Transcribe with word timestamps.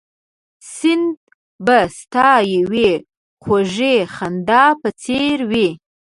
سیند 0.73 1.17
به 1.65 1.79
ستا 1.97 2.29
یوې 2.55 2.91
خوږې 3.43 3.95
خندا 4.15 4.63
په 4.81 4.89
څېر 5.03 5.37
وي 5.51 5.69